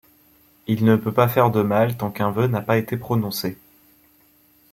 Il 0.65 0.83
ne 0.83 0.95
peut 0.95 1.11
pas 1.11 1.27
faire 1.27 1.51
de 1.51 1.61
mal 1.61 1.95
tant 1.95 2.09
qu'un 2.09 2.31
vœu 2.31 2.47
n'a 2.47 2.61
pas 2.63 2.79
été 2.79 2.97
prononcé. 2.97 3.55